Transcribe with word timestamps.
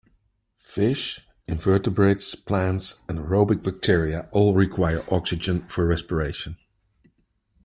Fish, 0.57 1.27
invertebrates, 1.47 2.33
plants, 2.33 2.95
and 3.07 3.19
aerobic 3.19 3.61
bacteria 3.61 4.27
all 4.31 4.55
require 4.55 5.05
oxygen 5.13 5.61
for 5.67 5.85
respiration. 5.85 6.57